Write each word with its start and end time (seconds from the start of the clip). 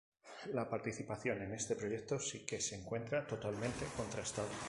La 0.53 0.67
participación 0.67 1.43
en 1.43 1.53
este 1.53 1.75
proyecto 1.75 2.17
si 2.19 2.43
que 2.43 2.59
se 2.59 2.73
encuentra 2.73 3.27
totalmente 3.27 3.85
contrastada. 3.95 4.49